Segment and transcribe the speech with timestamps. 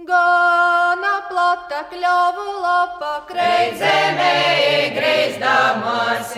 [0.00, 4.28] Gana plata kļuvu lapa, kreizemē
[4.94, 6.30] grīzdamās.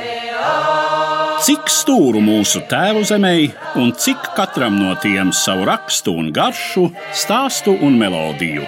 [1.47, 3.35] Cik stūru mūsu tēvu zemē,
[3.79, 8.67] un cik katram no tiem savu rakstu un garšu, stāstu un melodiju.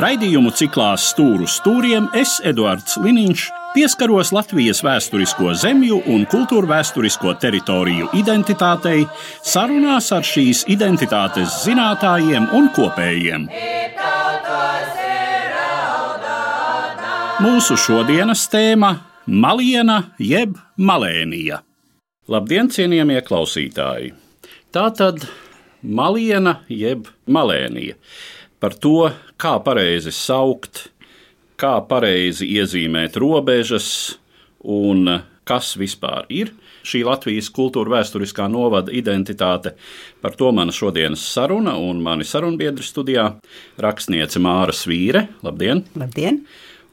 [0.00, 3.44] Raidījumu ciklā Stūru stūriem es, Eduards Liniņš,
[3.74, 9.04] pieskaros Latvijas vēsturisko zemju un kultūra vēsturisko teritoriju identitātei,
[9.42, 13.48] sarunās ar šīs identitātes zinātājiem un kopējiem.
[17.38, 18.88] Mūsu šodienas tēma-
[19.44, 21.60] Maliena jeb Malēnija.
[22.26, 24.08] Labdien, cienījamie klausītāji!
[24.74, 25.22] Tā tad
[25.82, 27.94] Maliena jeb Malēnija.
[28.58, 30.88] Par to, kā pareizi saukt,
[31.56, 34.18] kā pareizi iezīmēt robežas
[34.58, 36.50] un kas vispār ir
[36.82, 39.76] šī Latvijas kultūra vēsturiskā novada identitāte.
[40.20, 43.36] Par to mana šodienas saruna un mani sarunbiedri studijā-
[43.86, 45.28] rakstniece Māra Svīre.
[45.44, 45.84] Labdien!
[45.94, 46.42] Labdien!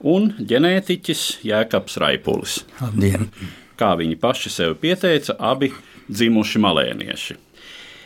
[0.03, 2.63] Un ģenētiķis Jēkabs Raipulis.
[2.81, 3.29] Labdien!
[3.79, 5.71] Kā viņi paši sev pieteica, abi
[6.07, 7.35] dzimuši malēnieši.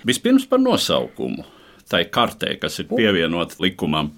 [0.09, 1.45] Vispirms par nosaukumu.
[1.89, 4.11] Tai kartē, kas ir pievienota likumam,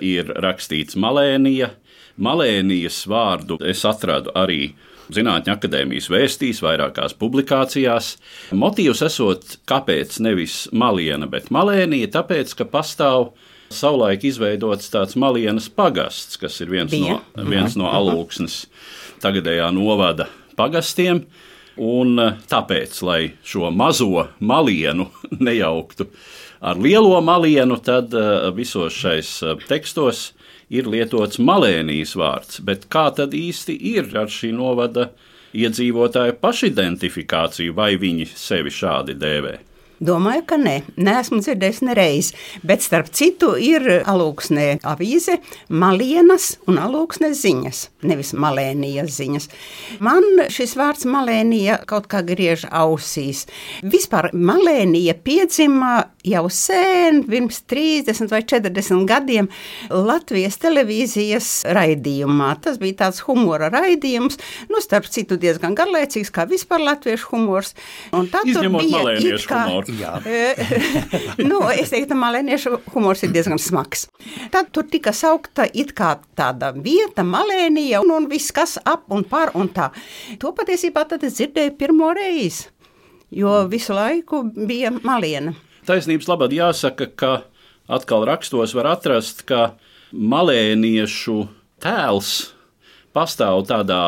[0.00, 1.74] ir rakstīts Malēnija.
[2.16, 4.72] Malēnijas vārdu es atradu arī
[5.08, 8.10] Zinātņu akadēmijas vēstīs, vairākās publikācijās.
[8.52, 13.30] Motīvs esot, kāpēc nevis Maliena, bet Malēnija, tāpēc, ka pastāv
[13.70, 17.20] savulaik izveidots tāds Malienas pagasts, kas ir viens Bija.
[17.36, 18.64] no, viens no alūksnes
[19.22, 21.24] tagadējā novada pagastiem.
[21.78, 25.08] Un eh, tāpēc, lai šo mazo malienu
[25.46, 26.08] nejauktu
[26.60, 30.32] ar lielo malienu, tad eh, visos šais eh, tekstos
[30.68, 32.60] ir lietots malēnijas vārds.
[32.66, 35.12] Bet kā tad īsti ir ar šī novada
[35.56, 39.54] iedzīvotāju pašidentifikāciju, vai viņi sevi šādi dēvē?
[39.98, 42.30] Domāju, ka nē, neesmu dzirdējis nereiz.
[42.66, 49.48] Bet starp citu, ir alūksnē avīze Malienas un alūksnē ziņas, nevis malēnijas ziņas.
[50.04, 53.46] Man šis vārds malēnija kaut kā griež ausīs.
[53.82, 59.50] Vispār malēnija piedzima jau sen, pirms 30 vai 40 gadiem
[59.90, 62.52] Latvijas televīzijas raidījumā.
[62.62, 64.38] Tas bija tāds humora raidījums,
[64.70, 67.74] nu, starp citu diezgan garlaicīgs, kā vispār latviešu humors.
[68.14, 69.87] Un tur Izņemot bija it malēniešu humoru.
[69.88, 70.18] Jā.
[71.50, 74.06] nu, es teiktu, ka malēniešu humors ir diezgan smags.
[74.52, 79.24] Tad tur tika saukta it kā tāda vieta, malēnija, un, un viss, kas ap un
[79.28, 79.90] par un tā.
[80.42, 82.68] To patiesībā tad es dzirdēju pirmo reizi,
[83.34, 85.56] jo visu laiku bija maliena.
[85.88, 87.32] Taisnības labad jāsaka, ka
[87.88, 89.72] atkal rakstos var atrast, ka
[90.12, 91.40] malēniešu
[91.80, 92.57] tēls
[93.16, 93.98] pastāv tādā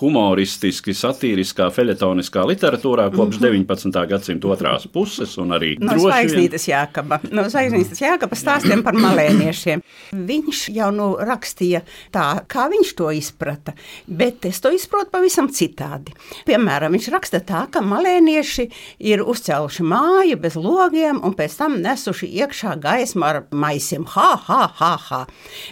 [0.00, 3.98] humoristiski, satīriskā, feļetoniskā literatūrā kopš 19.
[4.10, 8.94] gadsimta otrās puses, un arī No droši vien- zvaigznītes Jākaba, no zvaigznītes Jākaba stāstiem par
[8.98, 9.82] malēniešiem.
[10.12, 11.82] Viņš jau nu rakstīja
[12.14, 13.74] tā, kā viņš to izprata,
[14.08, 16.14] bet es to izprotu pavisam citādi.
[16.48, 18.68] Piemēram, viņš raksta tā, ka malēnieši
[19.00, 24.04] ir uzcēluši māju bez logiem un pēc tam nesuši iekšā gaismu ar maisiem.
[24.16, 25.20] Ha, ha, ha, ha.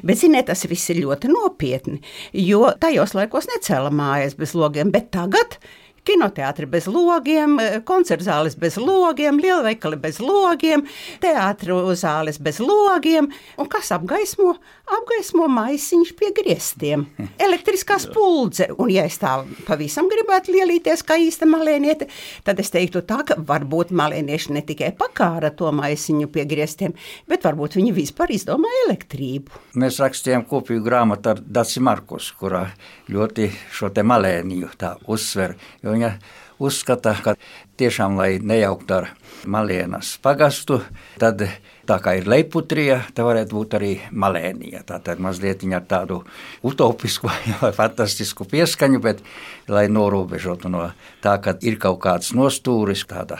[0.04, 2.00] Bet, ziniet, tas viss ir ļoti nopietni,
[2.32, 5.58] jo tajos laikos necēla mājas bez logiem, bet tagad
[6.06, 7.56] Kinoteātris bez logiem,
[7.86, 10.84] koncerta zāles bez logiem, lielveikali bez logiem,
[11.22, 13.30] teātris zāles bez logiem.
[13.58, 14.54] Un kas apgaismo?
[14.86, 17.08] Apgaismo maisiņš pie griestiem.
[17.46, 18.68] Elektriskā spuldze.
[18.78, 19.32] Un, ja es tā
[19.66, 22.06] pavisam gribētu lielīties kā īsta malēniete,
[22.46, 26.94] tad es teiktu tā, ka varbūt malēnieši ne tikai pakāra to maisiņu pie griestiem,
[27.26, 29.64] bet varbūt viņi vispār izdomāja elektrību.
[29.82, 32.68] Mēs rakstījām kopīgu grāmatu ar Dāci Markus, kurā
[33.10, 35.56] ļoti šo te malēniju tā uzsver.
[35.82, 36.12] Jo viņa
[36.62, 37.34] uzskata, ka
[37.76, 39.10] tiešām, lai nejauktu ar
[39.44, 40.78] malienas pagastu,
[41.20, 41.42] tad
[41.86, 44.80] tā kā ir leiputrija, tā varētu būt arī malēnija.
[44.88, 46.20] Tā tad mazliet viņa ar tādu
[46.66, 47.28] utopisku
[47.62, 49.20] vai fantastisku pieskaņu, bet
[49.68, 50.88] lai norobežotu no
[51.24, 53.38] tā, ka ir kaut kāds nostūris, tāda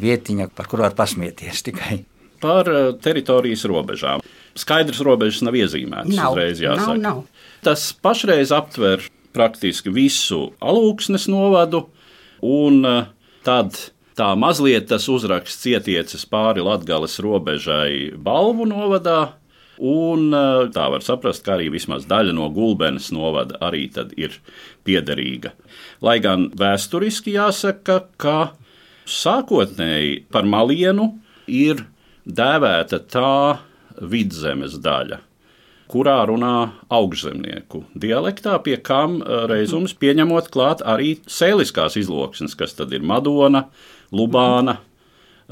[0.00, 2.02] vietiņa, par kuru var pasmieties tikai.
[2.42, 4.20] par eh, teritorijas robežām.
[4.58, 7.00] Skaidrs robežas nav iezīmētas Nav, uzreiz nav, jāsaka.
[7.00, 7.22] nav.
[7.64, 11.86] Tas pašreiz aptver praktiski visu alūksnes novadu,
[12.42, 13.04] un eh,
[13.46, 13.78] tad
[14.18, 19.32] tā mazliet tas uzraksts ietiecis pāri Latgales robežai Balvu novadā,
[19.78, 24.36] un eh, tā var saprast, ka arī vismaz daļa no Gulbenes novada arī ir
[24.84, 25.54] piederīga.
[26.02, 28.52] Lai gan vēsturiski jāsaka, ka
[29.06, 31.12] sākotnēji par malienu
[31.46, 31.86] ir
[32.26, 33.58] dēvēta tā
[34.02, 35.18] vidzemes daļa,
[35.92, 37.84] kurā runā augšzemnieku.
[37.98, 43.66] Dialektā, pie kam eh, reizums pieņemot klāt arī sēliskās izloksnes, kas tad ir Madona,
[44.12, 44.78] Lubāna,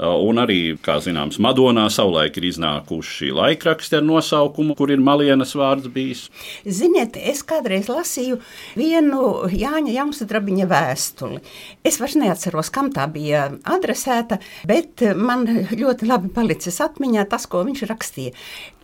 [0.01, 5.91] Un arī, kā zināms, Madonā savulaik ir iznākuši laikraksti ar nosaukumu, kur ir malienas vārds
[5.93, 6.23] bijis.
[6.65, 8.39] Ziniet, es kādreiz lasīju
[8.79, 11.43] vienu Jāņa Jaunsudrabiņa vēstuli.
[11.85, 17.61] Es vairs neatceros, kam tā bija adresēta, bet man ļoti labi palicis atmiņā tas, ko
[17.69, 18.33] viņš rakstīja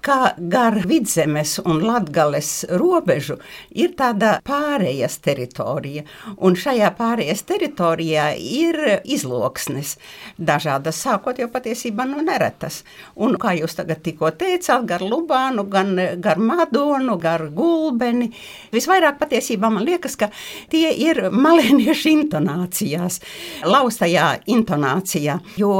[0.07, 3.37] ka gar vidzemes un latgales robežu
[3.75, 6.05] ir tāda pārējas teritorija,
[6.37, 9.97] un šajā pārējas teritorijā ir izloksnes,
[10.37, 12.81] dažādas, sākot jau patiesībā no neretas.
[13.23, 15.93] Un, kā jūs tagad tikko teicāt, gar Lubānu, gan
[16.23, 18.29] gar Madonu, gar Gulbeni,
[18.73, 20.29] visvairāk patiesībā man liekas, ka
[20.71, 23.21] tie ir malēniešu intonācijās,
[23.67, 25.77] laustajā intonācijā, jo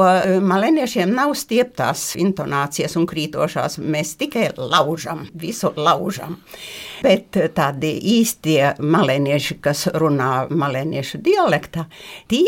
[0.48, 3.80] malēniešiem nav stieptās intonācijas un krītošās.
[3.84, 6.38] Mēs tikai laužam, visu laužam.
[7.04, 11.86] Bet tādi īstie malēnieši, kas runā malēniešu dialektā,
[12.32, 12.48] tie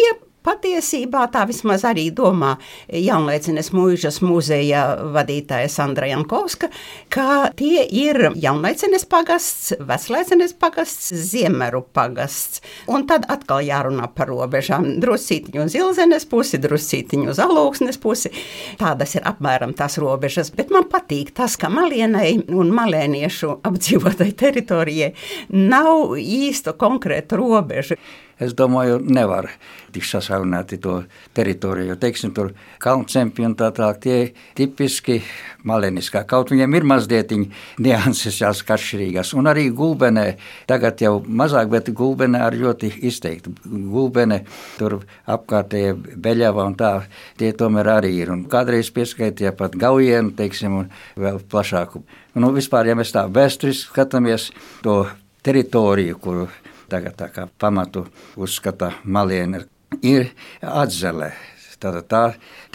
[0.50, 2.56] Patiesībā tā vismaz arī domā
[2.90, 4.81] Jaunlaicības mūžas muzeja
[5.13, 6.72] vadītāja Sandra Jankovska,
[7.13, 12.63] ka tie ir Jaunlaicības pagasts, Veclaicības pagasts, Ziemeru pagasts.
[12.90, 14.88] Un tad atkal jārunā par robežām.
[15.04, 18.31] Drusītiņu uz Ilzenes pusi, drusītiņu uz Alūksnes pusi.
[18.80, 25.12] Tādas ir apmēram tās robežas, bet man patīk tas, ka Malienai un malēniešu apdzīvotai teritorijai
[25.54, 28.00] nav īsta konkrēta robeža
[28.39, 29.50] es domāju, nevar
[29.94, 31.00] tik sasaunāti to
[31.36, 31.97] teritoriju.
[32.00, 32.51] Teiksim, tur
[32.81, 34.18] kalncempi un tā tālāk tie
[34.57, 35.19] tipiski
[35.68, 36.24] maleniskā.
[36.30, 37.33] Kaut viņiem ir mazliet
[37.81, 39.33] nianses jāsaka atšķirīgas.
[39.39, 40.25] Un arī gulbenē,
[40.69, 43.53] tagad jau mazāk, bet gulbenē ar ļoti izteikti.
[43.65, 44.41] Gulbenē
[44.77, 45.00] tur
[45.30, 46.94] apkārtēji beļava un tā,
[47.39, 48.33] tie tomēr arī ir.
[48.36, 50.89] Un kādreiz pieskaitīja pat gaujienu, teiksim, un
[51.19, 52.03] vēl plašāku.
[52.39, 54.51] Nu, vispār, ja mēs tā vēsturiski skatāmies
[54.86, 55.01] to
[55.44, 56.50] teritoriju, kuru
[56.89, 58.06] tagad tā kā pamatu
[58.38, 59.63] uzskata Maliena,
[60.01, 60.31] ir
[60.62, 61.33] atzele.
[61.80, 62.24] Tātad tā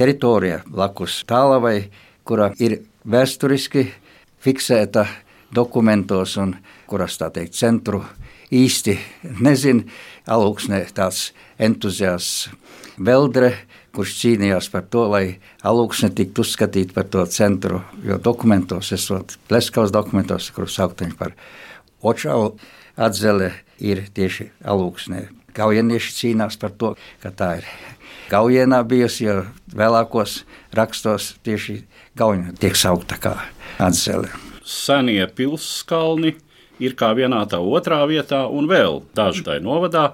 [0.01, 1.91] teritorija blakus tālavai,
[2.25, 3.85] kura ir vēsturiski
[4.41, 5.05] fiksēta
[5.55, 6.55] dokumentos un
[6.89, 8.01] kuras tā teikt centru
[8.55, 8.97] īsti
[9.45, 9.85] nezina.
[10.25, 12.49] Alūksnē tāds entuziasts
[12.95, 13.51] Veldre,
[13.95, 15.25] kurš cīnījās par to, lai
[15.67, 21.35] alūksne tiktu uzskatīta par to centru, jo dokumentos, esot Pleskavas dokumentos, kurus saukt par
[22.05, 22.55] Očau
[22.97, 25.27] atzele, ir tieši alūksnē.
[25.55, 27.69] Gaujinieši cīnās par to, ka tā ir
[28.31, 29.43] Gaujienā bijusi, jo
[29.77, 30.43] vēlākos
[30.75, 31.83] rakstos tieši
[32.19, 33.35] Gaujina tiek saukta kā
[33.83, 34.31] atzele.
[34.65, 36.33] Senie pilskalni
[36.83, 40.07] ir kā vienā tā otrā vietā, un vēl daži tajā novadā.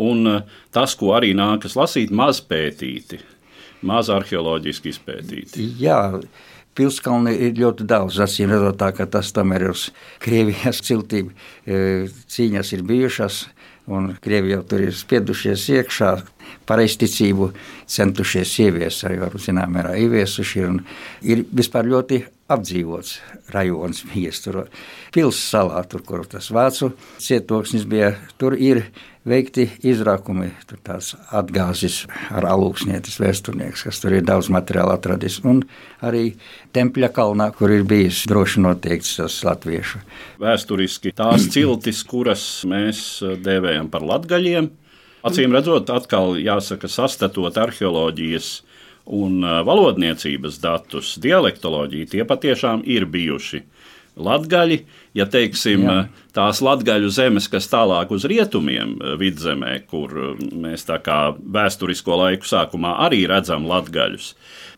[0.00, 3.18] Un eh, tas, ko arī nākas lasīt, maz pētīti,
[3.86, 5.70] maz arheoloģiski izpētīti.
[5.80, 6.20] Jā,
[6.76, 8.20] Pilskalni ir ļoti daudz.
[8.20, 9.88] Acīm redzot, ka tas tomēr ir uz
[10.22, 13.46] Krievijas ciltīm e, cīņas ir bijušas.
[13.86, 16.08] Un Krievi jau tur ir spiedušies iekšā,
[16.66, 17.52] pareizticību
[17.86, 20.64] centušies ieviest, arī var zinām, mērā ieviesuši.
[20.64, 20.80] Ir,
[21.22, 23.20] ir vispār ļoti apdzīvots
[24.42, 24.58] tur
[25.14, 28.16] pilssalā, tur, kur tas vācu cietoksnis bija.
[28.38, 28.84] Tur ir
[29.26, 35.64] veikti izrakumi, tur tāds atgāzis ar alūksnietis vēsturnieks, kas tur ir daudz materiālu atradis, un
[36.04, 36.36] arī
[36.76, 40.02] Tempļa kalnā, kur ir bijis droši noteikts tas latviešu.
[40.42, 43.02] Vēsturiski tās ciltis, kuras mēs
[43.42, 44.70] dēvējam par latgaļiem,
[45.26, 48.60] acīm redzot, atkal jāsaka, sastatot arheoloģijas
[49.16, 53.62] un valodniecības datus, dialektoloģiju, tie patiešām ir bijuši
[54.16, 54.78] latgaļi,
[55.16, 55.96] ja teiksim, Jā.
[56.36, 62.96] tās latgaļu zemes, kas tālāk uz rietumiem vidzemē, kur mēs tā kā vēsturisko laiku sākumā
[63.06, 64.32] arī redzam latgaļus,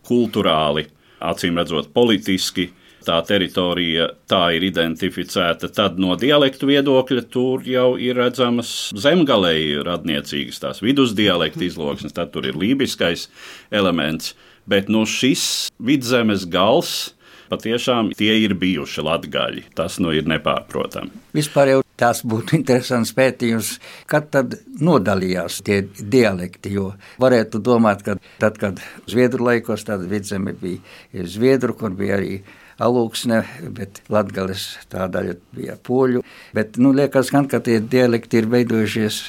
[0.09, 0.89] kultūrāli,
[1.23, 2.73] acīm redzot, politiski.
[3.09, 5.71] Tā teritorija tā ir identificēta.
[5.73, 12.51] Tad no dialektu viedokļa tur jau ir redzamas zemgalēji radniecīgas, tās vidusdialektu izloksnes, tad tur
[12.51, 13.29] ir lībiskais
[13.73, 14.35] elements.
[14.69, 17.15] Bet no šis vidzemes gals
[17.51, 19.65] patiešām tie ir bijuši latgaļi.
[19.79, 21.13] Tas nu ir nepārprotami.
[21.37, 23.75] Vispār jau tas būtu interesants pētījums,
[24.11, 30.55] kad tad nodalījās tie dialekti, jo varētu domāt, ka tad, kad Zviedru laikos tāda vidzeme
[30.59, 32.39] bija Zviedru, kur bija arī
[32.79, 33.43] alūksne,
[33.75, 36.23] bet latgales tā daļa bija poļu,
[36.55, 39.23] bet, nu, liekas gan, ka tie dialekti ir veidojušies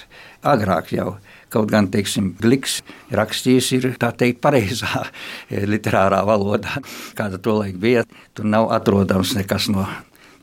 [0.45, 1.15] agrāk jau.
[1.49, 2.79] Kaut gan, teiksim, Gliks
[3.15, 5.07] rakstījis ir tā teikt pareizā
[5.73, 6.81] literārā valodā,
[7.17, 8.05] kāda to laik bija.
[8.37, 9.87] Tur nav atrodams nekas no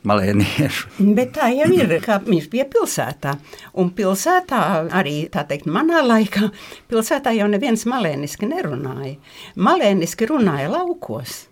[0.07, 0.91] malēniešu.
[1.17, 3.35] Bet tā jau ir, kā viņš bija pilsētā.
[3.81, 4.61] Un pilsētā
[4.95, 6.51] arī, tā teikt, manā laikā,
[6.91, 9.17] pilsētā jau neviens malēniski nerunāja.
[9.67, 11.45] Malēniski runāja laukos.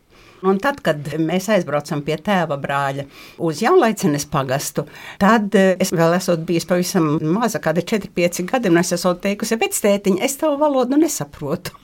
[0.43, 3.05] Un tad, kad mēs aizbraucam pie tēva brāļa
[3.45, 4.83] uz Jaunlaicenes pagastu,
[5.21, 9.57] tad eh, es vēl esmu bijis pavisam maza, kāda 4-5 gadi, un es esmu teikusi,
[9.61, 11.75] bet tētiņ, es tavu valodu nesaprotu.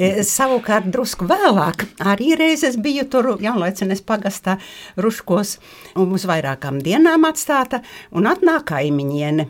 [0.00, 4.56] E, savukārt drusku vēlāk arī reizes biju tur Jaunlaicenes pagastā
[5.00, 5.56] Ruškos
[6.00, 7.80] un uz vairākām dienām atstāta,
[8.16, 9.46] un atnāk kaimiņiene.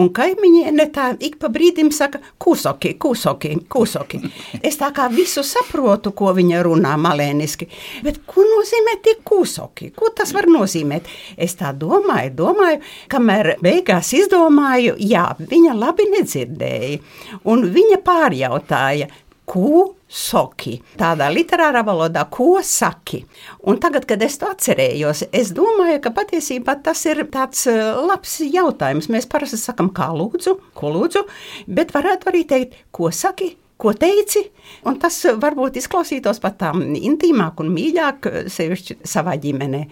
[0.00, 4.22] Un kaimiņiene tā ik pa brīdim saka, kūsoki, kūsoki, kūsoki.
[4.62, 7.68] Es tā kā visu saprotu, ko viņa runā malēniski,
[8.04, 9.92] Bet ko nozīmē tie kūsoki?
[9.96, 11.08] Ko tas var nozīmēt?
[11.36, 17.02] Es tā domāju, domāju, kamēr beigās izdomāju, jā, viņa labi nedzirdēja.
[17.50, 19.10] Un viņa pārjautāja,
[19.48, 20.76] ko soki.
[21.00, 23.22] Tādā literārā valodā, ko saki.
[23.68, 28.38] Un tagad, kad es to atcerējos, es domāju, ka patiesībā tas ir tāds eh, labs
[28.44, 29.10] jautājums.
[29.12, 31.24] Mēs parasti sakam, kā lūdzu, ko lūdzu,
[31.66, 34.44] bet varētu arī teikt, ko saki, ko teici.
[34.88, 39.86] Un tas varbūt izklausītos pat tā intīmāk un mīļāk, sevišķi savā ģimenē.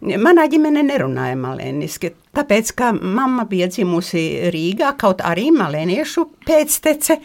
[0.00, 7.16] Manā ģimenē nerunāja malēniski, tāpēc, ka mamma bija dzimusi Rīgā, kaut arī malēniešu pēctece.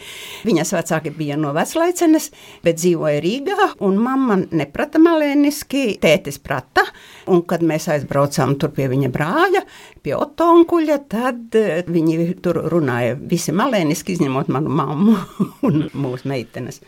[0.48, 2.30] Viņas vecāki bija no veclaicenes,
[2.64, 6.86] bet dzīvoja Rīgā, un mamma neprata malēniski, tētis prata,
[7.32, 9.66] un kad mēs aizbraucām tur pie viņa brāļa,
[10.06, 15.18] pie otonkuļa, tad eh, viņi tur runāja visi malēniski, izņemot manu mammu
[15.68, 16.80] un mūsu meitenes.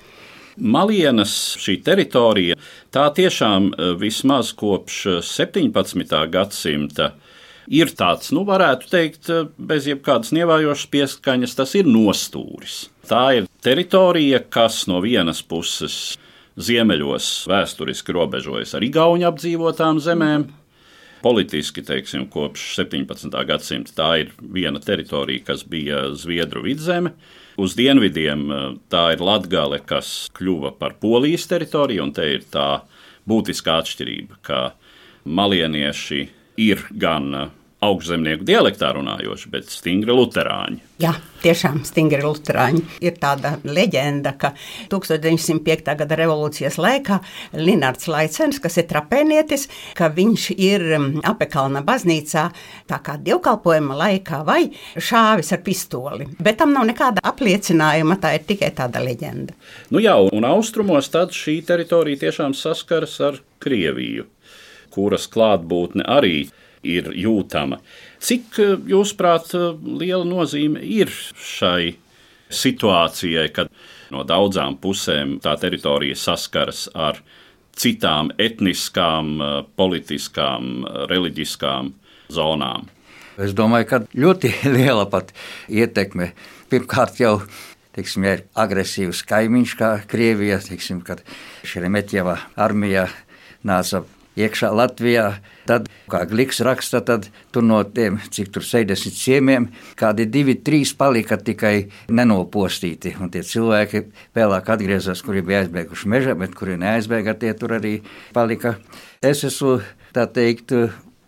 [0.57, 2.57] Malienas šī teritorija,
[2.93, 6.03] tā tiešām eh, vismaz kopš 17.
[6.03, 7.13] Eh, gadsimta
[7.74, 12.88] ir tāds, nu, varētu teikt, eh, bez jebkādas nievājošas pieskaņas, tas ir nostūris.
[13.10, 16.17] Tā ir teritorija, kas no vienas puses
[16.53, 20.51] ziemeļos vēsturiski robežojas ar Igaunu apdzīvotām zemēm.
[21.24, 23.31] Politiski, teiksim, kopš 17.
[23.48, 27.13] gadsimta tā ir viena teritorija, kas bija Zviedru vidzeme.
[27.57, 32.83] Uz dienvidiem eh, tā ir Latgale, kas kļuva par Polijas teritoriju, un te ir tā
[33.29, 34.62] būtiskā atšķirība, ka
[35.24, 36.24] malienieši
[36.65, 37.51] ir gan eh,
[37.84, 40.80] augšzemnieku dialektā runājoši, bet stingri luterāņi.
[41.04, 41.12] Jā,
[41.44, 42.82] tiešām stingri luterāņi.
[43.04, 44.54] Ir tāda leģenda, ka
[44.92, 45.90] 1905.
[46.00, 47.18] gada revolūcijas laikā
[47.60, 52.46] Linards Laicens, kas ir trapēnietis, ka viņš ir mm, apekalna baznīcā
[52.90, 54.62] tā kā dievkalpojuma laikā vai
[54.96, 56.30] šāvis ar pistoli.
[56.40, 59.58] Bet tam nav nekāda apliecinājuma, tā ir tikai tāda leģenda.
[59.92, 64.28] Nu jā, un austrumos tad šī teritorija tiešām saskaras ar Krieviju,
[64.94, 67.80] kuras klātbūtne arī ir ir jūtama.
[68.24, 71.96] Cik, eh, jūsuprāt, eh, liela nozīme ir šai
[72.50, 73.70] situācijai, kad
[74.12, 77.20] no daudzām pusēm tā teritorija saskaras ar
[77.75, 81.94] citām etniskām, eh, politiskām, reliģiskām
[82.30, 82.88] zonām?
[83.38, 85.34] Es domāju, ka ļoti liela pat
[85.70, 86.34] ietekme.
[86.70, 87.42] Pirmkārt, jau
[87.94, 91.22] teiksim, ir agresīvs kaimiņš, kā Krievija, teiksim, kad
[91.63, 93.08] Šeremetjeva armija
[93.66, 94.04] nāca
[94.40, 95.25] iekšā Latvijā.
[95.70, 100.92] Tad, kā Gliks raksta, tad tur no tiem, cik tur 60 ciemiem, kādi divi, trīs
[100.98, 103.16] palika tikai nenopostīti.
[103.22, 108.00] Un tie cilvēki vēlāk atgriezās, kuri bija aizbēguši mežā, bet kuri neaizbēga, tie tur arī
[108.36, 108.78] palika.
[109.24, 109.78] Es esmu,
[110.16, 110.75] tā teikt,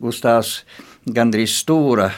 [0.03, 0.57] uz tās
[1.05, 2.11] gandrīz stūra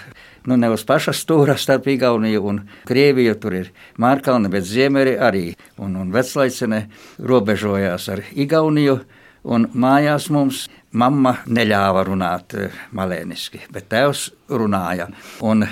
[0.48, 3.36] nu, ne uz paša stūra starp Igauniju un Krieviju.
[3.42, 5.52] Tur ir Mārkalne, bet Ziemeri arī.
[5.76, 6.86] Un, un Veclaicene
[7.20, 9.02] robežojās ar Igauniju.
[9.48, 10.66] Un mājās mums
[10.96, 15.10] mamma neļāva runāt eh, malēniski, bet tēvs runāja.
[15.46, 15.66] Un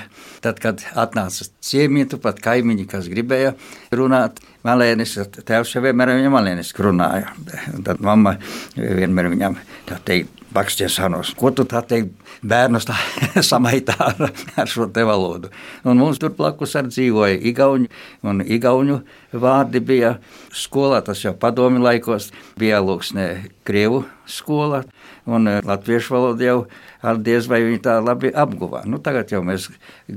[0.44, 3.54] tad, kad atnāca ciemieti, pat kaimiņi, kas gribēja
[3.96, 7.36] runāt malēniski, tad tēvs jau vienmēr viņam malēniski runāja.
[7.74, 8.36] Un tad mamma
[8.76, 12.14] vienmēr viņam tā teikt, baksties sanos, ko tu tā teikt,
[12.46, 12.96] bērnus tā
[13.52, 15.52] samaitā ar, ar šo te valodu.
[15.86, 17.92] Un mums tur blakus arī dzīvoja igauņu,
[18.26, 19.00] un igauņu
[19.36, 20.16] vārdi bija
[20.56, 23.30] skolā, tas jau padomi laikos, bija lūksnē
[23.66, 24.84] Krievu skola,
[25.26, 26.58] un eh, latviešu valoda jau
[27.06, 28.84] ar diez vai viņi tā labi apguvā.
[28.90, 29.68] Nu, tagad jau mēs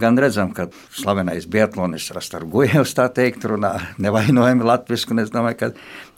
[0.01, 5.71] gan redzam, ka slavenais Biatlonis Rastargujevs tā teikt runā nevainojami latvisku, un es domāju, ka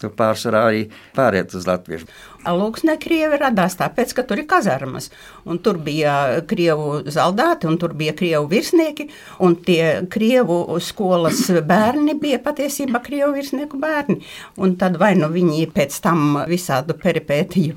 [0.02, 0.84] tu pārsvarā arī
[1.16, 2.10] pāriet uz latviešu.
[2.40, 5.10] Lūksnē Krievi radās tāpēc, ka tur ir kazarmas,
[5.44, 9.10] un tur bija Krievu zaldāti, un tur bija Krievu virsnieki,
[9.44, 14.20] un tie Krievu skolas bērni bija patiesībā Krievu virsnieku bērni,
[14.56, 17.76] un tad vai nu viņi pēc tam visādu peripētiju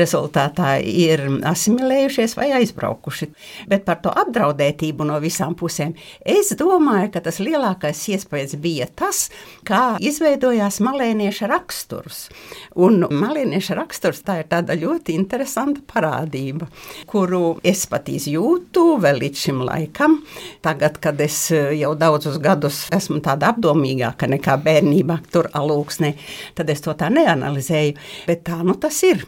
[0.00, 3.30] rezultātā ir asimilējušies vai aizbraukuši.
[3.70, 5.94] Bet par to apdraudētību no visām pusēm
[6.26, 9.28] es domāju, ka tas lielākais iespējas bija tas,
[9.62, 12.26] kā izveidojās malēnieša raksturs.
[12.74, 16.68] Un malēnieša raksturs raksturs tā ir tāda ļoti interesanta parādība,
[17.06, 20.22] kuru es pat izjūtu vēl līdz šim laikam.
[20.62, 26.14] Tagad, kad es eh, jau daudzus gadus esmu tāda apdomīgāka nekā bērnībā tur alūksnē,
[26.54, 29.26] tad es to tā neanalizēju, bet tā nu tas ir.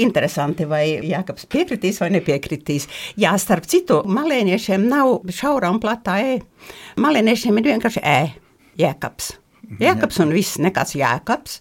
[0.00, 2.88] Interesanti, vai Jākaps piekritīs vai nepiekritīs.
[3.20, 6.40] Jā, starp citu, malēniešiem nav šaurā un platā e.
[6.98, 8.18] Malēniešiem ir vienkārši e.
[8.80, 9.34] Jēkabs.
[9.82, 11.60] Jēkabs un viss, nekāds jēkabs.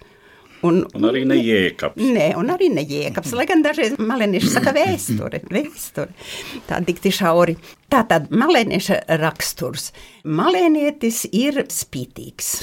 [0.66, 2.02] Un, un arī nejēkabs.
[2.02, 3.34] Nē, un arī nejēkabs.
[3.38, 6.12] Lai gan dažreiz malēnieši saka vēsture, vēsture.
[6.70, 7.58] Tā dikti šauri.
[7.92, 9.92] Tā tad malēnieša raksturs.
[10.26, 12.56] Malēnietis ir spītīgs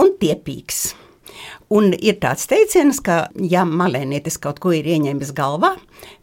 [0.00, 0.90] un tiepīgs.
[1.70, 5.76] Un ir tāds teiciens, ka, ja malēnietis kaut ko ir ieņēmis galvā,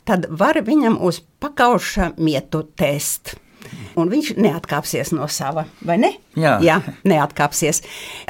[0.07, 3.37] tad var viņam uz pakauša mietu test
[3.97, 6.13] un viņš neatkāpsies no sava, vai ne?
[6.37, 7.81] Jā, Jā neatkāpsies.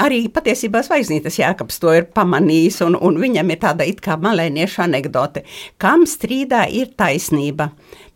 [0.02, 4.86] Arī patiesībā Zvaigznītes Jēkabs to ir pamanījis, un, un viņam ir tāda it kā malēnieša
[4.88, 5.46] anekdote.
[5.82, 7.72] Kam strīdā ir taisnība?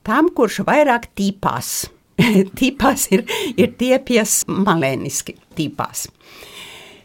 [0.08, 1.90] Tam, kurš vairāk tīpās.
[2.60, 3.26] tīpās ir,
[3.58, 6.08] ir tiepies malēniski tīpās.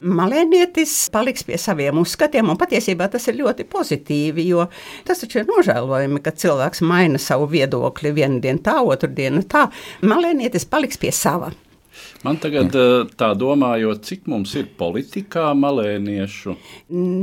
[0.01, 4.67] Malēnietis paliks pie saviem uzskatiem, un patiesībā tas ir ļoti pozitīvi, jo
[5.09, 9.69] tas taču ir nožēlojami, ka cilvēks maina savu viedokli vienu dienu tā, otru dienu tā.
[10.05, 11.53] Malēnietis paliks pie sava.
[12.27, 16.57] Man tagad eh, tā domājot, cik mums ir politikā malēniešu?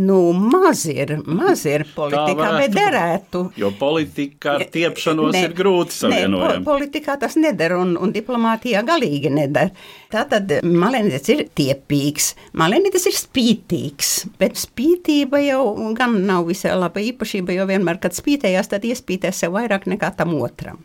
[0.08, 3.44] Nu, maz ir, maz ir politikā, bet derētu.
[3.60, 6.62] Jo politika ar tiepšanos ne, ir grūti savienojama.
[6.64, 9.74] Po, politikā tas neder un, un diplomātijā galīgi neder.
[10.14, 15.66] Tātad malēnietis ir tiepīgs, malēnietis ir spītīgs, bet spītība jau
[15.98, 20.38] gan nav visai laba īpašība, jo vienmēr, kad spītējās, tad iespītē sev vairāk nekā tam
[20.40, 20.84] otram.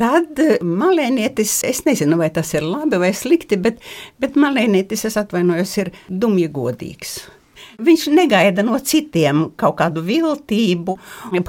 [0.00, 3.82] Tad eh, malēnietis, es nezinu, vai tas ir labi vai slikti, bet,
[4.22, 7.18] bet malēnietis, es atvainojos, ir dumji godīgs.
[7.80, 10.96] Viņš negaida no citiem kaut kādu viltību,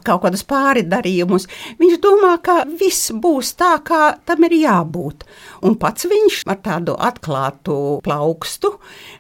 [0.06, 1.48] kaut kādus pāridarījumus.
[1.82, 5.26] Viņš domā, ka viss būs tā, kā tam ir jābūt.
[5.68, 8.74] Un pats viņš ar tādu atklātu plaukstu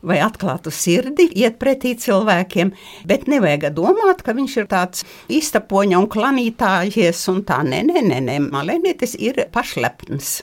[0.07, 2.73] vai atklātu sirdi iet pretī cilvēkiem.
[3.07, 7.61] Bet nevajag domāt, ka viņš ir tāds iztapoņa un klanītājies un tā.
[7.67, 8.39] Nē, nē, nē, nē.
[8.51, 10.39] malēnietis ir pašlepns.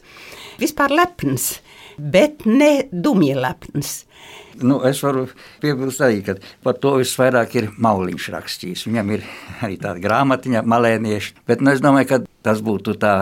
[0.59, 1.59] Vispār lepns,
[1.99, 4.03] bet ne dumji lepns.
[4.59, 5.27] Nu, es varu
[5.63, 6.35] piebilst arī, ka
[6.65, 8.87] par to visvairāk ir Mauliņš rakstījis.
[8.89, 9.27] Viņam ir
[9.63, 13.15] arī tāda grāmatiņa, malēnieši, bet nu, es domāju, ka tas būtu tā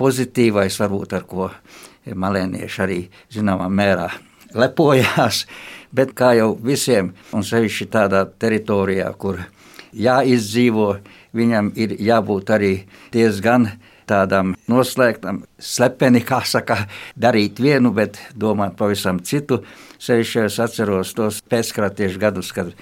[0.00, 1.50] pozitīvais, varbūt ar ko
[2.10, 3.00] malēnieši arī
[3.30, 4.08] zināmā mērā
[4.56, 5.44] lepojās.
[5.94, 9.40] Bet kā jau visiem, un sevišķi tādā teritorijā, kur
[9.94, 10.90] jāizdzīvo,
[11.34, 12.74] viņam ir jābūt arī
[13.14, 13.68] diezgan
[14.10, 16.82] tādam noslēgtam, slepeni, kā saka,
[17.18, 19.62] darīt vienu, bet domāt pavisam citu.
[20.00, 22.72] Sevišķi es atceros tos pēckratiešu gadus, kad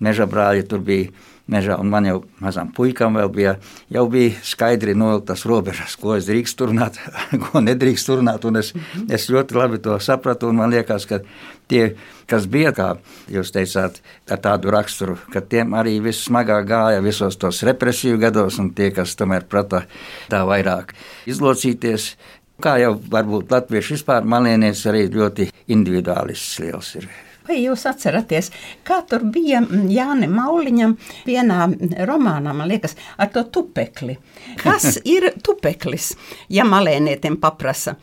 [0.00, 1.12] meža brāļi tur bija
[1.48, 3.56] mežā, un man jau mazam puikam vēl bija,
[3.92, 7.00] jau bija skaidri novilktas robežas, ko es drīkst turnāt,
[7.46, 8.74] ko nedrīkst turnāt, un es,
[9.08, 11.20] es ļoti labi to sapratu, un man liekas, ka
[11.68, 11.94] tie,
[12.30, 12.88] kas bija, kā
[13.32, 18.60] jūs teicāt, ar tādu raksturu, ka tiem arī viss smagāk gāja visos tos represiju gados,
[18.62, 19.84] un tie, kas tomēr prata
[20.32, 20.96] tā vairāk
[21.28, 22.12] izlocīties,
[22.58, 27.06] Kā jau varbūt latvieši vispār, malienietis arī ļoti individuālists liels ir.
[27.48, 28.50] Vai jūs atceraties,
[28.84, 31.62] kā tur bija Jānis Mauliņam vienā
[32.08, 34.18] romānā, man liekas, ar to tupekli?
[34.60, 36.12] Kas ir tupeklis,
[36.52, 37.96] ja malēnietim paprasa?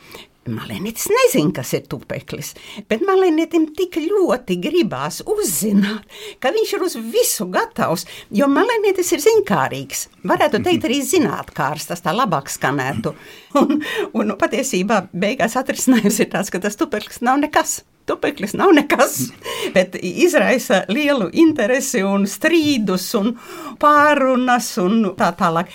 [0.46, 2.52] Malēnietis nezina, kas ir tupeklis,
[2.90, 6.06] bet malēnietim tik ļoti gribās uzzināt,
[6.42, 10.06] ka viņš ir uz visu gatavs, jo malēnietis ir ziņkārīgs.
[10.30, 13.16] Varētu teikt, arī zinātnākārs, tas tā labāk skanētu.
[13.56, 13.78] Un,
[14.12, 17.80] un patiesībā beigās atrisinājums ir tāds, ka tas tupeklis nav nekas.
[18.06, 19.18] Tupeklis nav nekas,
[19.76, 23.34] bet izraisa lielu interesi un strīdus un
[23.82, 25.74] pārunas un tā tālāk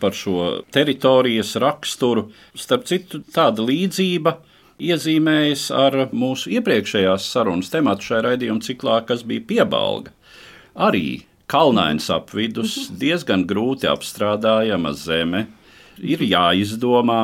[0.00, 2.30] par šo teritorijas raksturu.
[2.56, 4.38] Starp citu, tāda līdzība
[4.80, 10.14] iezīmējas ar mūsu iepriekšējās sarunas tematu šajā raidījuma ciklā, kas bija piebalga.
[10.74, 15.46] Arī kalnains apvidus, diezgan grūti apstrādājama zeme,
[16.00, 17.22] ir jāizdomā,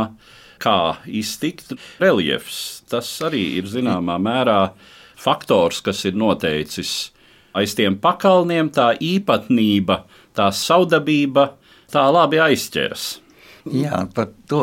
[0.63, 1.75] kā iztikt.
[2.03, 4.61] Reliefs tas arī ir zināmā mērā
[5.17, 7.13] faktors, kas ir noteicis
[7.57, 10.03] aiz tiem pakalniem, tā īpatnība,
[10.37, 11.55] tā saudabība,
[11.93, 13.07] tā labi aizķeras.
[13.75, 14.63] Jā, par to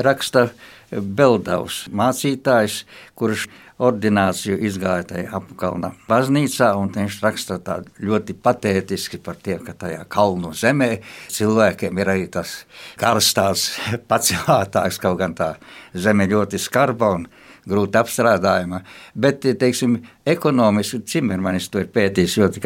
[0.00, 0.48] raksta
[0.90, 2.82] Beldavs, mācītājs,
[3.18, 3.46] kurš
[3.80, 10.02] ordināciju izgāja tajā apkalna baznīcā, un viņš raksta tā ļoti patētiski par tiem, ka tajā
[10.10, 10.90] kalnu zemē
[11.32, 12.64] cilvēkiem ir arī tas
[13.00, 13.70] karstās
[14.10, 15.54] pacelātāks, kaut gan tā
[15.94, 17.28] zeme ļoti skarba un
[17.68, 18.80] grūti apstrādājama.
[19.14, 22.62] Bet, teiksim, ekonomiski Cimermanis to ir pētījis ļoti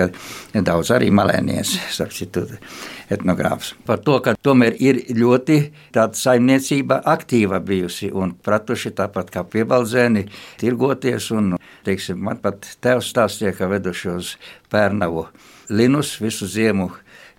[0.67, 2.45] daudz arī malēnies, starp citu,
[3.13, 3.75] etnogrāfs.
[3.87, 5.61] Par to, ka tomēr ir ļoti
[5.95, 10.27] tāda saimniecība aktīva bijusi un pratuši tāpat kā piebaldzēni
[10.61, 11.55] tirgoties un,
[11.87, 14.35] teiksim, man pat tevs stāstīja, ka veduši uz
[14.73, 15.29] Pērnavu
[15.71, 16.91] linus visu ziemu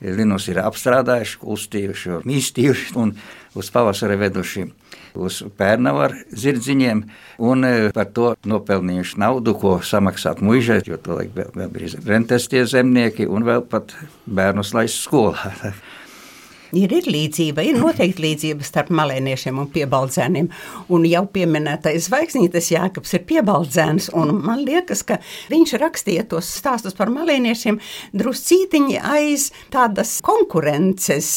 [0.02, 3.14] linus ir apstrādājuši, uztījuši, mīstījuši un
[3.56, 4.66] uz pavasara veduši
[5.18, 7.04] uz pērnavaru zirdziņiem,
[7.46, 12.02] un e, par to nopelnījuši naudu, ko samaksāt muižai, jo to laik vēl, vēl bija
[12.06, 15.54] rentes tie zemnieki, un vēl pat bērnus laist skolā.
[16.76, 20.50] Ir, ir līdzība, ir noteikti līdzība starp malēniešiem un piebaldzēniem.
[20.92, 25.20] Un jau pieminētais zvaigznītes Jākaps ir piebaldzēns, un man liekas, ka
[25.52, 27.80] viņš rakstīja tos stāstus par malēniešiem
[28.18, 31.30] druscītiņi aiz tādas konkurences,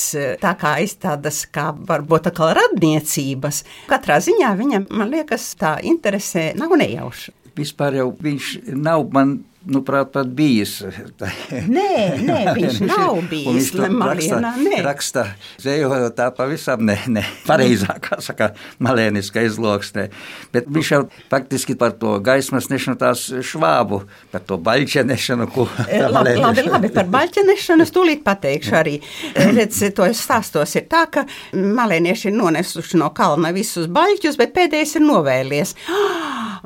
[0.42, 3.62] tā kā aiz tādas, kā varbūt kā radniecības.
[3.90, 7.36] Katrā ziņā viņam, man liekas, tā interese nav nejauša.
[7.58, 10.78] Vispār jau viņš nav man nu, prāt, pat bijis.
[11.76, 11.92] Nē,
[12.24, 13.70] nē viņš nav bijis.
[13.72, 14.40] Viņš to raksta,
[14.86, 15.24] raksta
[15.62, 18.52] zējojot tā pavisam ne, ne pareizā, kā saka,
[18.84, 20.08] malēniska izloksnē.
[20.54, 24.02] Bet viņš jau faktiski par to gaismas nešanu tās švābu,
[24.32, 25.68] par to baļķenešanu, ko
[26.16, 28.96] labi, labi, labi, par baļķenešanu es tūlīt pateikšu arī.
[29.36, 34.98] Redz, to stāstos ir tā, ka malēnieši ir nonesuši no kalna visus baļķus, bet pēdējais
[34.98, 35.76] ir novēlies.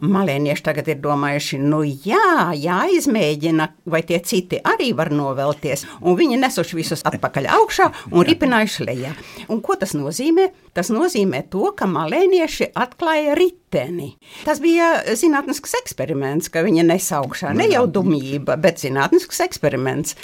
[0.03, 5.85] Malēnieši tagad ir domājuši, nu jā, jāizmēģina, vai tie citi arī var novelties.
[6.03, 9.13] Un viņi nesuši visus atpakaļ augšā un ripinājuši lejā.
[9.47, 10.49] Un ko tas nozīmē?
[10.75, 14.17] Tas nozīmē to, ka malēnieši atklāja riteni.
[14.43, 20.17] Tas bija zinātnisks eksperiments, ka viņi nesaukšā, ne jau dumjība, bet zinātnisks eksperiments.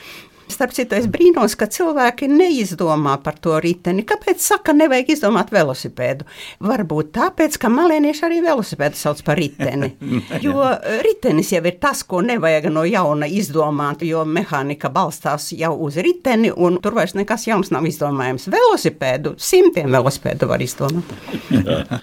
[0.49, 4.05] Starp citu, es brīnos, ka cilvēki neizdomā par to riteni.
[4.09, 6.25] Kāpēc saka, nevajag izdomāt velosipēdu?
[6.65, 9.93] Varbūt tāpēc, ka malēnieši arī velosipēdu sauc par riteni.
[10.45, 10.63] Jo
[11.03, 16.51] ritenis jau ir tas, ko nevajag no jauna izdomāt, jo mehānika balstās jau uz riteni,
[16.53, 18.49] un tur vairs nekas jauns nav izdomājams.
[18.53, 21.15] Velosipēdu, simtiem velosipēdu var izdomāt.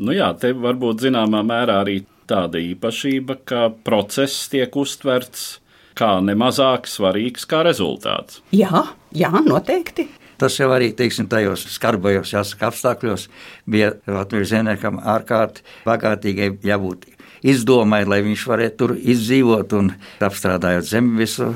[0.00, 1.98] Nu jā, te varbūt zināmā mērā arī
[2.30, 5.59] tāda īpašība, ka process tiek uztverts
[6.00, 8.40] kā nemazāk svarīgs kā rezultāts.
[8.56, 10.08] Jā, jā noteikti.
[10.40, 13.26] Tas jau arī teiksim, tajos skarbajos jāsaka, apstākļos
[13.68, 17.04] bija Latvijas zemniekam ārkārtīgi bagātīgai jābūt
[17.46, 19.90] izdomai, lai viņš varētu tur izdzīvot un
[20.24, 21.50] apstrādājot zemi visu.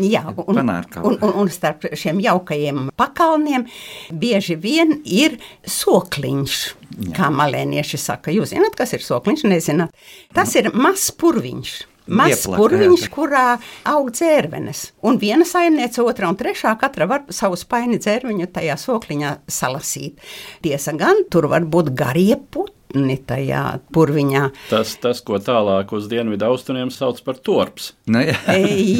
[0.00, 3.66] Jā, un, un, un, un starp šiem jaukajiem pakalniem
[4.12, 6.62] bieži vien ir sokliņš.
[6.96, 7.12] Jā.
[7.16, 9.44] Kā malēnieši saka, jūs zināt, kas ir sokliņš?
[9.50, 10.08] Nezināt.
[10.36, 11.76] Tas ir mazs purviņš.
[12.06, 13.56] Mazs purviņš, kurā
[13.90, 14.82] aug dzērvenes.
[15.06, 20.22] Un viena saimniece, otra un trešā katra var savu spaini dzērviņu tajā sokliņā salasīt.
[20.64, 23.64] Tiesa gan, tur var būt garie putni tajā
[23.94, 24.44] purviņā.
[24.70, 27.92] Tas, tas, ko tālāk uz dienvidu austrumiem sauc par torps.
[28.06, 28.38] Nu, jā.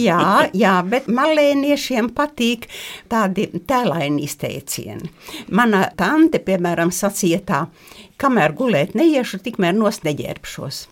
[0.03, 0.27] Jā,
[0.64, 2.66] jā, bet malēniešiem patīk
[3.12, 5.12] tādi tēlaini izteicieni.
[5.55, 7.62] Mana tante, piemēram, sacīja tā,
[8.21, 10.87] kamēr gulēt neiešu, tikmēr nos neģērbšos.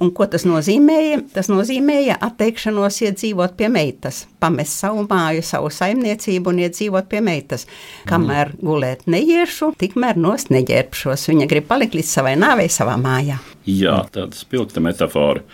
[0.00, 1.20] Un ko tas nozīmēja?
[1.34, 7.66] Tas nozīmēja atteikšanos iedzīvot pie meitas, pamest savu māju, savu saimniecību un iedzīvot pie meitas.
[8.08, 11.28] Kamēr gulēt neiešu, tikmēr nost neģērbšos.
[11.30, 13.38] Viņa grib palikt līdz savai nāvei savā mājā.
[13.68, 15.44] Jā, tāda spilgta metafora.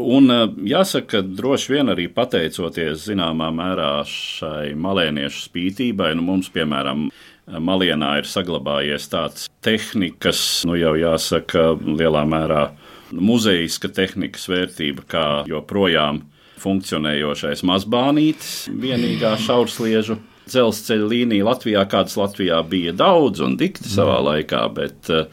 [0.00, 0.30] Un
[0.68, 7.08] jāsaka, ka droši vien arī pateicoties zināmā mērā šai malēniešu spītībai, nu mums, piemēram,
[7.46, 12.64] Malienā ir saglabājies tāds tehnikas, nu jau jāsaka, lielā mērā
[13.10, 16.22] muzejiska tehnikas vērtība, kā joprojām
[16.60, 20.18] funkcionējošais mazbānītis, vienīgā šaursliežu
[20.50, 25.26] dzelzceļa līnija Latvijā, kādas Latvijā bija daudz un dikti savā laikā, bet uh,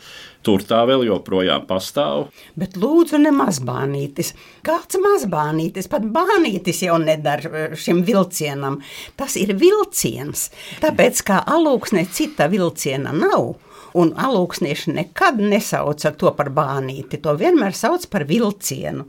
[0.47, 2.29] Tur tā vēl joprojām pastāv.
[2.55, 4.31] Bet lūdzu, ne mazbānītis.
[4.63, 8.79] Kāds mazbānītis, pat bānītis jau nedara šim vilcienam.
[9.19, 10.47] Tas ir vilciens.
[10.79, 13.57] Tāpēc kā alūksne cita vilciena nav.
[13.97, 17.19] Un alūksnieši nekad nesauca to par bānīti.
[17.23, 19.07] To vienmēr sauc par vilcienu.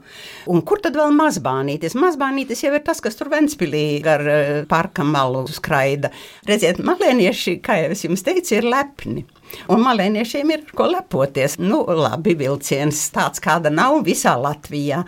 [0.49, 1.97] Un kur tad vēl mazbānītis?
[1.99, 6.09] Mazbānītis jau ir tas, kas tur Ventspilī gar uh, parka malu skraida.
[6.49, 9.25] Redziet, malēnieši, kā jau es jums teicu, ir lepni.
[9.69, 11.57] Un malēniešiem ir ko lepoties.
[11.61, 15.03] Nu, labi, vilciens tāds, kāda nav visā Latvijā.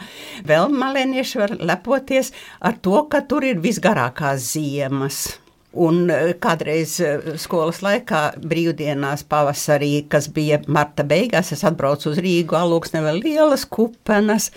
[0.48, 5.41] Vēl malēnieši var lepoties ar to, ka tur ir visgarākās ziemas.
[5.72, 12.20] Un e, kādreiz e, skolas laikā, brīvdienās, pavasarī, kas bija marta beigās, es atbraucu uz
[12.20, 14.50] Rīgu, alūksne vēl lielas kupenas,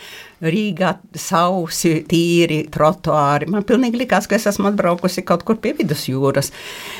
[0.44, 3.48] Rīgā sausi, tīri trotuāri.
[3.50, 6.50] Man pilnīgi likās, ka es esmu atbraukusi kaut kur pie vidusjūras.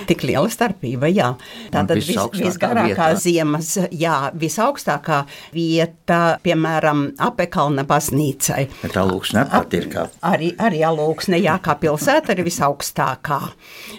[0.09, 1.31] Tik liela starpība, jā.
[1.75, 3.09] Tātad vis, visgarākā vietā.
[3.21, 8.65] ziemas, jā, visaugstākā vieta, piemēram, Apekalna baznīcai.
[8.83, 10.07] Bet alūksne pat ir kā.
[10.25, 13.41] Arī, arī alūksne, jā, kā pilsēta ir visaugstākā.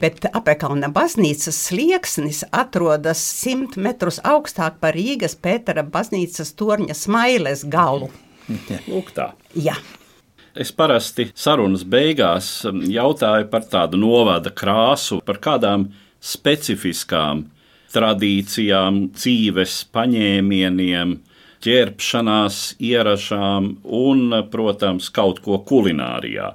[0.02, 8.10] Bet Apekalna baznīcas slieksnis atrodas simt metrus augstāk par Rīgas Pētera baznīcas torņa smailes galu.
[8.88, 9.32] Lūk tā.
[9.58, 9.76] Jā.
[10.56, 15.90] Es parasti sarunas beigās um, jautāju par tādu novada krāsu, par kādām
[16.24, 17.46] specifiskām
[17.96, 21.18] tradīcijām, dzīves paņēmieniem,
[21.66, 26.54] ķērpšanās ierašām un, protams, kaut ko kulinārijā,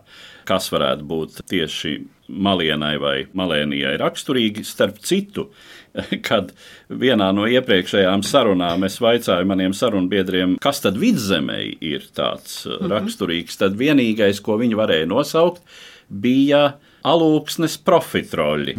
[0.49, 1.97] kas varētu būt tieši
[2.31, 4.65] malienai vai malēnijai raksturīgi.
[4.67, 5.49] Starp citu,
[6.29, 6.53] kad
[6.89, 12.93] vienā no iepriekšējām sarunām es vaicāju maniem sarunbiedriem, kas tad vidzemē ir tāds mm -hmm.
[12.95, 15.63] raksturīgs, tad vienīgais, ko viņi varēja nosaukt,
[16.11, 16.75] bija
[17.07, 18.75] alūksnes profitroļi.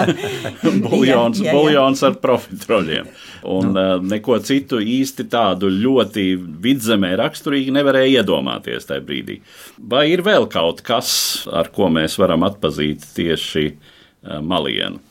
[0.86, 1.52] buljons, jā, jā, jā.
[1.52, 3.10] buljons ar profitroļiem.
[3.52, 3.80] Un nu.
[3.80, 6.24] uh, neko citu īsti tādu ļoti
[6.64, 9.40] vidzemē raksturīgi nevarēja iedomāties tajā brīdī.
[9.78, 11.10] Vai ir vēl kaut kas,
[11.52, 15.02] ar ko mēs varam atpazīt tieši uh, malienu?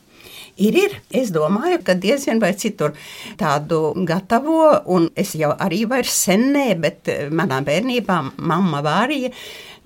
[0.62, 0.96] Ir, ir.
[1.10, 2.94] Es domāju, ka diezgan vai citur
[3.40, 9.34] tādu gatavo, un es jau arī vairs senē, bet eh, manā bērnībā mamma vārīja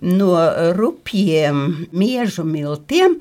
[0.03, 0.33] no
[0.77, 3.15] rupjiem miežu miltiem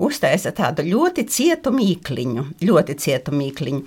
[0.00, 3.82] uztaisa tādu ļoti cietu mīkliņu, ļoti cietu mīkliņu.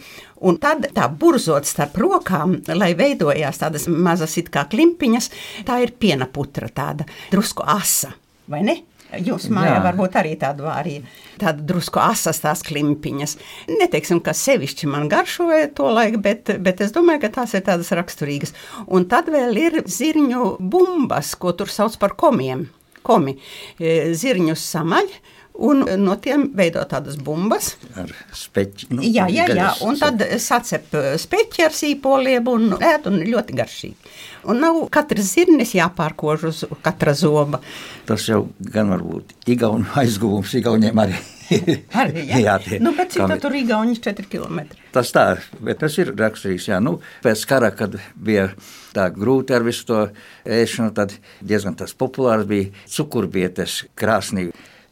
[0.46, 5.32] Un tad tā burzot starp rokām, lai veidojās tādas mazas it kā klimpiņas,
[5.66, 8.14] tā ir piena putra tāda drusku asa,
[8.52, 8.82] vai ne?
[9.14, 9.84] Jūs mājā Jā.
[9.86, 11.04] varbūt arī tādu vārīju,
[11.40, 13.36] tādu drusku asas tās klimpiņas.
[13.70, 17.94] Neteiksim, ka sevišķi man garšoja to laiku, bet, bet es domāju, ka tās ir tādas
[17.96, 18.56] raksturīgas.
[18.88, 22.68] Un tad vēl ir zirņu bumbas, ko tur sauc par komiem.
[23.06, 23.36] Komi.
[23.78, 25.12] E, zirņus samaļ,
[25.56, 27.76] Un no tiem veido tādas bumbas.
[27.96, 28.90] Ar speķi.
[28.92, 34.12] Nu, jā, jā, jā, un tad sacep speķi ar sīpoliem un ēd un ļoti garšīgi.
[34.52, 37.62] Un nav katrs zirnis jāpārkož uz katra zoba.
[38.10, 41.22] Tas jau gan var būt Igaunu aizguvums, Igauniem arī.
[42.02, 44.64] arī jā, jā tie, nu, bet cik tā tur Igauni 4 km?
[44.96, 45.26] Tas tā,
[45.64, 46.82] bet tas ir raksturīgs, jā.
[46.84, 48.50] Nu, pēc kara, kad bija
[48.96, 50.04] tā grūti ar visu to
[50.44, 54.50] ēšanu, tad diezgan tas populārs bija cukurbietes krāsnī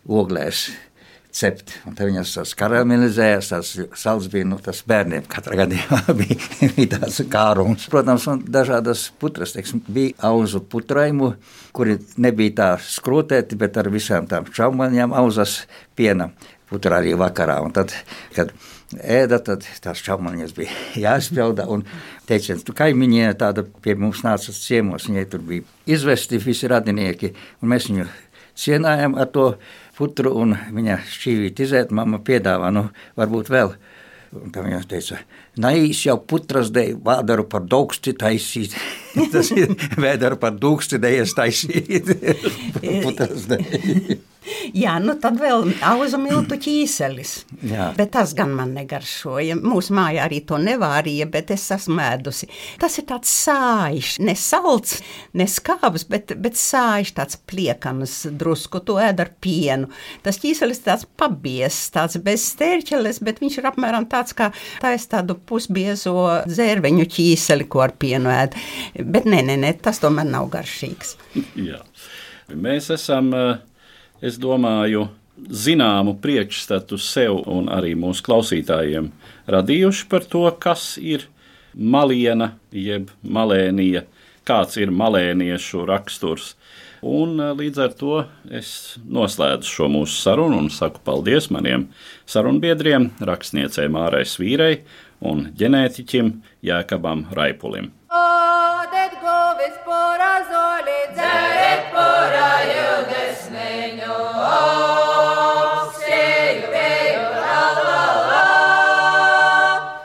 [0.10, 0.68] oglēs
[1.34, 1.74] cept.
[1.88, 6.38] Un tad viņas tās karamelizējās, tās sals bija, nu, tas bērniem katrā gadījumā bija,
[6.78, 7.88] bija tāds kārums.
[7.92, 11.34] Protams, un dažādas putras, teiksim, bija auzu putraimu,
[11.76, 15.64] kuri nebija tā skrotēti, bet ar visām tām čaumaņām auzas
[15.98, 16.30] piena
[16.70, 17.60] putra arī vakarā.
[17.66, 17.94] Un tad,
[18.36, 18.54] kad
[18.94, 21.66] ēda, tad tās čaumaņas bija jāizpilda.
[21.74, 21.86] Un
[22.30, 25.66] teiciens, tu kaimiņie tāda pie mums nāca ciemos, viņai tur bija
[25.98, 28.08] izvesti visi radinieki, un mēs viņu
[28.56, 29.48] cienājam ar to
[29.98, 32.88] putru, un viņa šķīvīt izēt, mamma piedāvā, nu,
[33.20, 33.76] varbūt vēl.
[34.34, 35.20] Un tā viņa teica,
[35.62, 38.76] naīs jau putras dēļ, vādaru par daugsti taisīt.
[39.34, 42.14] Tas ir vēdaru par dūksti dēļ taisīt.
[43.06, 44.22] putras dēļ.
[44.76, 47.32] Jā, nu tad vēl auzu miltu ķīselis.
[47.70, 47.90] Jā.
[47.98, 49.56] Bet tas gan man negaršoja.
[49.60, 52.50] Mūsu mājā arī to nevārīja, bet es esmu ēdusi.
[52.82, 54.98] Tas ir tāds sājš, ne salds,
[55.38, 59.92] ne skābs, bet, bet sājš tāds pliekams drusku, to ēd ar pienu.
[60.26, 64.52] Tas ķīselis tāds pabies, tāds bez stērķeles, bet viņš ir apmēram tāds kā
[64.84, 66.16] tais tādu pusbiezo
[66.50, 68.58] zērveņu ķīseli, ko ar pienu ēd.
[69.04, 71.18] Bet nē, nē, nē, tas tomēr nav garšīgs.
[71.60, 71.84] Jā.
[72.54, 73.54] Mēs esam uh
[74.24, 75.08] es domāju,
[75.44, 79.12] zināmu priekšstatu sev un arī mūsu klausītājiem
[79.52, 81.28] radījuši par to, kas ir
[81.74, 84.06] maliena jeb malēnija,
[84.48, 86.54] kāds ir malēniešu raksturs.
[87.04, 91.90] Un eh, līdz ar to es noslēdzu šo mūsu sarunu un saku paldies maniem
[92.30, 94.86] sarunbiedriem, rakstniecei Mārai Svīrei
[95.24, 96.32] un ģenētiķim
[96.68, 97.92] Jēkabam Raipulim.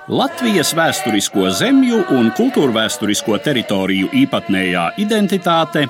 [0.08, 5.84] Latvijas vēsturisko zemju un kultūrvēturisko teritoriju īpatnējā identitāte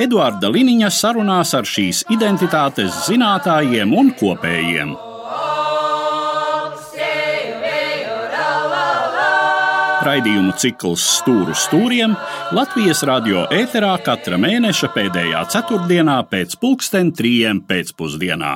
[0.00, 4.94] Eduarda Liniņa sarunās ar šīs identitātes zinātājiem un kopējiem.
[10.00, 12.14] Raidījumu cikls Stūru stūriem
[12.56, 18.54] Latvijas radio ēterā katra mēneša pēdējā ceturtdienā pēc pulksten trījiem pēcpusdienā.